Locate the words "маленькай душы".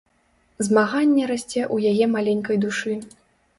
2.17-2.99